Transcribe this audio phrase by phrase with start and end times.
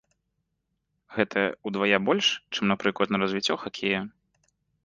[1.17, 4.01] Гэта ўдвая больш, чым, напрыклад, на развіццё хакея.